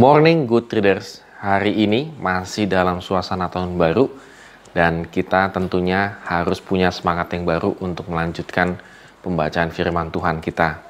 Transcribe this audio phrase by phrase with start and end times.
[0.00, 4.08] Morning Good Traders, hari ini masih dalam suasana tahun baru
[4.72, 8.80] dan kita tentunya harus punya semangat yang baru untuk melanjutkan
[9.20, 10.80] pembacaan firman Tuhan kita.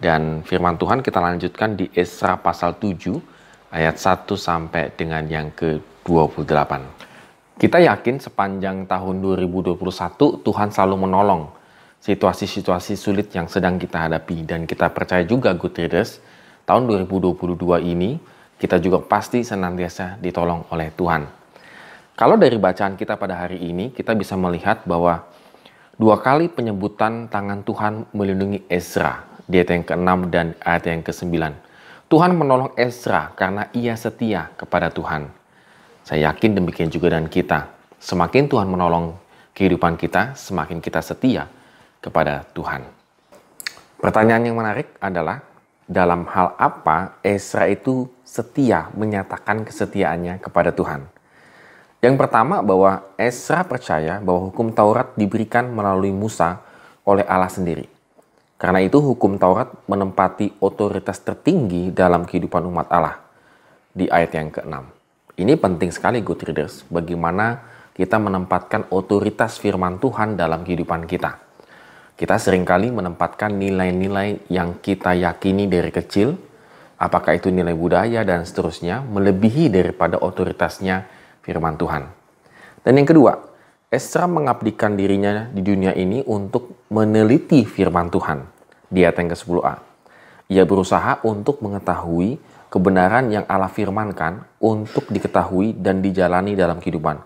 [0.00, 3.20] Dan firman Tuhan kita lanjutkan di Esra pasal 7
[3.76, 6.72] ayat 1 sampai dengan yang ke-28.
[7.60, 9.76] Kita yakin sepanjang tahun 2021
[10.16, 11.52] Tuhan selalu menolong
[12.00, 16.24] situasi-situasi sulit yang sedang kita hadapi dan kita percaya juga Good Traders
[16.64, 17.36] tahun 2022
[17.84, 21.28] ini kita juga pasti senantiasa ditolong oleh Tuhan.
[22.16, 25.28] Kalau dari bacaan kita pada hari ini, kita bisa melihat bahwa
[26.00, 31.36] dua kali penyebutan tangan Tuhan melindungi Ezra di ayat yang ke-6 dan ayat yang ke-9.
[32.06, 35.28] Tuhan menolong Ezra karena ia setia kepada Tuhan.
[36.06, 37.66] Saya yakin demikian juga dengan kita.
[37.98, 39.18] Semakin Tuhan menolong
[39.52, 41.50] kehidupan kita, semakin kita setia
[41.98, 42.86] kepada Tuhan.
[43.98, 45.42] Pertanyaan yang menarik adalah,
[45.86, 51.06] dalam hal apa Ezra itu setia menyatakan kesetiaannya kepada Tuhan?
[52.02, 56.60] Yang pertama bahwa Esra percaya bahwa hukum Taurat diberikan melalui Musa
[57.06, 57.88] oleh Allah sendiri.
[58.58, 63.16] Karena itu hukum Taurat menempati otoritas tertinggi dalam kehidupan umat Allah
[63.94, 64.74] di ayat yang ke-6.
[65.36, 67.60] Ini penting sekali good readers, bagaimana
[67.92, 71.45] kita menempatkan otoritas firman Tuhan dalam kehidupan kita.
[72.16, 76.32] Kita sering kali menempatkan nilai-nilai yang kita yakini dari kecil,
[76.96, 81.04] apakah itu nilai budaya dan seterusnya, melebihi daripada otoritasnya
[81.44, 82.08] firman Tuhan.
[82.80, 83.36] Dan yang kedua,
[83.92, 88.48] Esra mengabdikan dirinya di dunia ini untuk meneliti firman Tuhan
[88.88, 89.74] di ayat yang ke-10a.
[90.46, 92.38] Ia berusaha untuk mengetahui
[92.72, 97.20] kebenaran yang Allah firmankan untuk diketahui dan dijalani dalam kehidupan.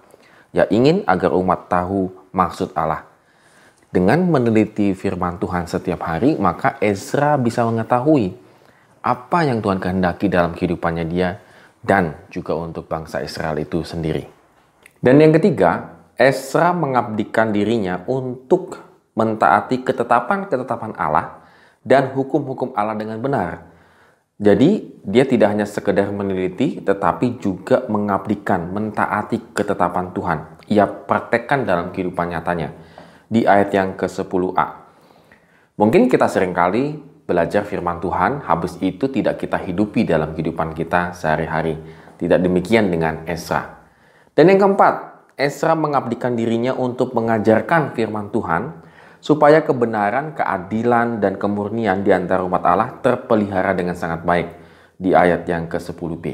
[0.50, 3.09] Ya ingin agar umat tahu maksud Allah.
[3.90, 8.30] Dengan meneliti firman Tuhan setiap hari, maka Ezra bisa mengetahui
[9.02, 11.42] apa yang Tuhan kehendaki dalam kehidupannya dia
[11.82, 14.30] dan juga untuk bangsa Israel itu sendiri.
[15.02, 18.78] Dan yang ketiga, Esra mengabdikan dirinya untuk
[19.18, 21.42] mentaati ketetapan-ketetapan Allah
[21.82, 23.66] dan hukum-hukum Allah dengan benar.
[24.40, 30.38] Jadi, dia tidak hanya sekedar meneliti, tetapi juga mengabdikan, mentaati ketetapan Tuhan.
[30.70, 32.72] Ia praktekkan dalam kehidupan nyatanya.
[33.30, 34.66] Di ayat yang ke-10a.
[35.78, 36.98] Mungkin kita sering kali
[37.30, 41.78] belajar firman Tuhan, habis itu tidak kita hidupi dalam kehidupan kita sehari-hari.
[42.18, 43.80] Tidak demikian dengan Esra.
[44.34, 44.94] Dan yang keempat,
[45.38, 48.82] Esra mengabdikan dirinya untuk mengajarkan firman Tuhan
[49.22, 54.48] supaya kebenaran, keadilan, dan kemurnian di antara umat Allah terpelihara dengan sangat baik
[54.98, 56.24] di ayat yang ke-10b.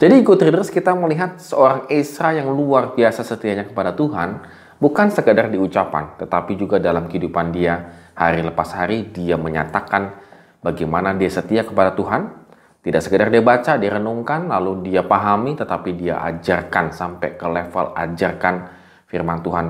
[0.00, 4.40] Jadi ikut readers kita melihat seorang Esra yang luar biasa setianya kepada Tuhan
[4.80, 10.16] bukan sekadar di ucapan, tetapi juga dalam kehidupan dia hari lepas hari dia menyatakan
[10.64, 12.40] bagaimana dia setia kepada Tuhan.
[12.80, 17.92] Tidak sekedar dia baca, dia renungkan, lalu dia pahami, tetapi dia ajarkan sampai ke level
[17.92, 18.72] ajarkan
[19.04, 19.66] firman Tuhan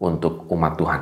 [0.00, 1.00] untuk umat Tuhan.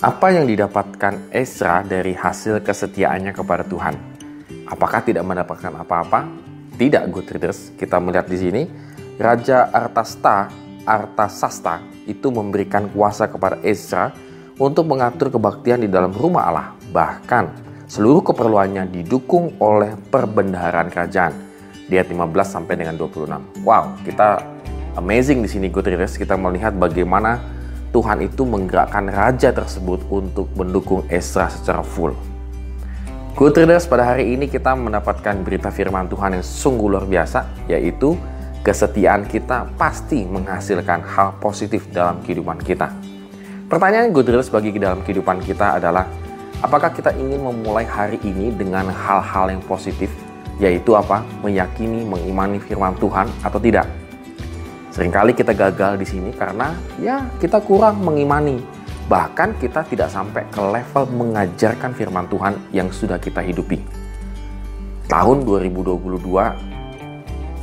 [0.00, 4.00] Apa yang didapatkan Ezra dari hasil kesetiaannya kepada Tuhan?
[4.64, 6.24] Apakah tidak mendapatkan apa-apa?
[6.80, 7.76] Tidak, good readers.
[7.76, 8.62] Kita melihat di sini,
[9.20, 10.48] Raja Artasta,
[10.88, 14.16] Artasasta itu memberikan kuasa kepada Ezra
[14.56, 16.68] untuk mengatur kebaktian di dalam rumah Allah.
[16.88, 17.44] Bahkan
[17.84, 21.32] seluruh keperluannya didukung oleh perbendaharaan kerajaan.
[21.88, 23.64] Di ayat 15 sampai dengan 26.
[23.64, 24.40] Wow, kita
[24.96, 25.88] amazing di sini good.
[25.88, 27.40] Kita melihat bagaimana
[27.92, 32.12] Tuhan itu menggerakkan raja tersebut untuk mendukung Esra secara full.
[33.38, 33.54] Good
[33.86, 38.18] pada hari ini kita mendapatkan berita firman Tuhan yang sungguh luar biasa, yaitu
[38.68, 42.92] kesetiaan kita pasti menghasilkan hal positif dalam kehidupan kita.
[43.64, 46.04] Pertanyaan good readers bagi dalam kehidupan kita adalah,
[46.60, 50.12] apakah kita ingin memulai hari ini dengan hal-hal yang positif,
[50.60, 51.24] yaitu apa?
[51.40, 53.88] Meyakini, mengimani firman Tuhan atau tidak?
[54.92, 58.60] Seringkali kita gagal di sini karena ya kita kurang mengimani.
[59.08, 63.80] Bahkan kita tidak sampai ke level mengajarkan firman Tuhan yang sudah kita hidupi.
[65.08, 66.77] Tahun 2022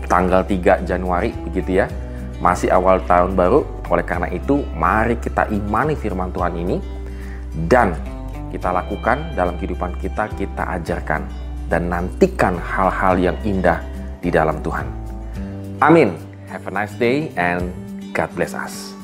[0.07, 1.89] tanggal 3 Januari begitu ya.
[2.39, 6.77] Masih awal tahun baru, oleh karena itu, mari kita imani firman Tuhan ini
[7.71, 7.95] dan
[8.51, 11.27] kita lakukan dalam kehidupan kita, kita ajarkan
[11.71, 13.81] dan nantikan hal-hal yang indah
[14.19, 14.87] di dalam Tuhan.
[15.83, 16.15] Amin.
[16.47, 17.71] Have a nice day and
[18.15, 18.94] God bless us.